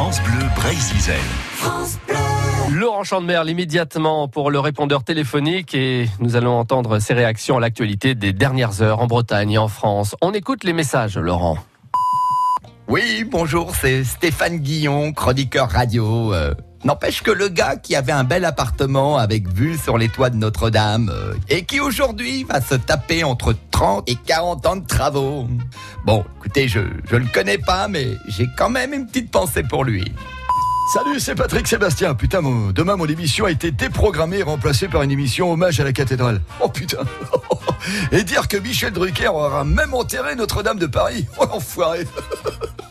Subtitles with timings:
[0.00, 1.14] France Bleu Brésil.
[2.72, 8.14] Laurent Chandemerle immédiatement pour le répondeur téléphonique et nous allons entendre ses réactions à l'actualité
[8.14, 10.16] des dernières heures en Bretagne et en France.
[10.22, 11.58] On écoute les messages, Laurent.
[12.88, 16.32] Oui, bonjour, c'est Stéphane Guillon, chroniqueur radio.
[16.32, 20.30] Euh, N'empêche que le gars qui avait un bel appartement avec vue sur les toits
[20.30, 24.86] de Notre-Dame euh, et qui aujourd'hui va se taper entre 30 et 40 ans de
[24.86, 25.46] travaux.
[26.04, 26.80] Bon, écoutez, je
[27.10, 30.04] je le connais pas, mais j'ai quand même une petite pensée pour lui.
[30.92, 32.14] Salut, c'est Patrick Sébastien.
[32.14, 32.42] Putain,
[32.74, 36.40] demain mon émission a été déprogrammée et remplacée par une émission hommage à la cathédrale.
[36.60, 37.04] Oh putain.
[38.12, 41.26] Et dire que Michel Drucker aura même enterré Notre-Dame de Paris.
[41.38, 42.04] Oh l'enfoiré.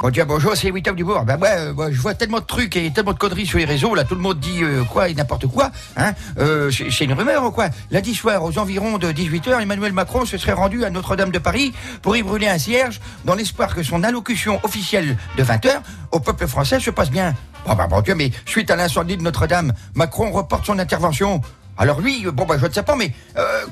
[0.00, 1.24] Bonjour, c'est Wittem Dubourg.
[1.24, 3.64] Ben ouais, euh, moi, je vois tellement de trucs et tellement de conneries sur les
[3.64, 7.14] réseaux, là tout le monde dit euh, quoi et n'importe quoi, hein euh, c'est une
[7.14, 7.66] rumeur ou quoi?
[7.90, 11.74] Lundi soir, aux environs de 18h, Emmanuel Macron se serait rendu à Notre-Dame de Paris
[12.00, 15.80] pour y brûler un cierge dans l'espoir que son allocution officielle de 20h
[16.12, 17.34] au peuple français se passe bien.
[17.66, 21.40] Bon bah bon Dieu, mais suite à l'incendie de Notre-Dame, Macron reporte son intervention.
[21.76, 23.12] Alors lui, bon bah je ne sais pas, mais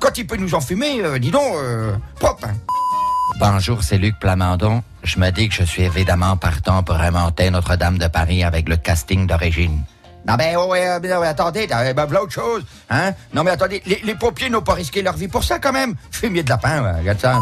[0.01, 1.55] quand il peut nous enfumer, dis donc,
[2.19, 2.49] propre.
[2.49, 2.55] hein.
[3.39, 4.83] Bonjour, c'est Luc Plamondon.
[5.07, 8.77] Je me dis que je suis évidemment partant pour remonter Notre-Dame de Paris avec le
[8.77, 9.85] casting d'origine.
[10.27, 13.13] Non mais oh, ouais, mais non, mais attendez, euh, ben, voilà autre chose, hein?
[13.33, 15.95] Non mais attendez, les, les pompiers n'ont pas risqué leur vie pour ça quand même.
[16.11, 17.39] Fumier de lapin, ouais, regarde ça.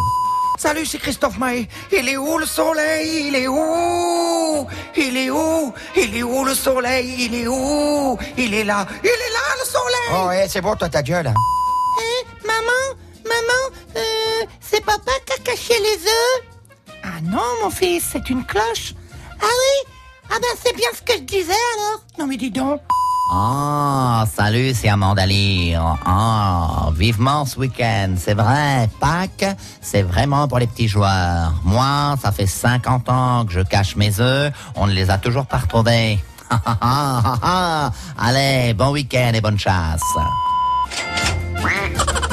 [0.59, 1.67] Salut, c'est Christophe Maé.
[1.91, 3.29] Il est où le soleil?
[3.29, 4.69] Il est où?
[4.97, 5.73] Il est où?
[5.97, 7.15] Il est où le soleil?
[7.19, 8.19] Il est où?
[8.37, 8.87] Il est là.
[9.03, 10.11] Il est là le soleil.
[10.13, 11.29] Oh ouais, c'est bon, toi ta gueule.
[11.29, 11.35] Hein.
[12.45, 12.85] Maman,
[13.25, 16.54] maman, euh, c'est papa qui a caché les œufs?
[17.25, 18.95] Non, mon fils, c'est une cloche.
[19.41, 19.93] Ah oui
[20.31, 22.01] Ah ben c'est bien ce que je disais alors.
[22.19, 22.81] Non mais dis donc.
[23.33, 25.97] Oh, salut, c'est Amanda Lear.
[26.07, 28.15] Oh, vivement ce week-end.
[28.19, 31.55] C'est vrai, Pâques, c'est vraiment pour les petits joueurs.
[31.65, 34.53] Moi, ça fait 50 ans que je cache mes œufs.
[34.77, 36.19] On ne les a toujours pas retrouvés.
[38.19, 40.03] Allez, bon week-end et bonne chasse.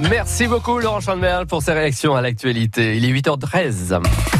[0.00, 2.96] Merci beaucoup, Laurent Chandemerle, pour ses réactions à l'actualité.
[2.96, 4.26] Il est 8h13.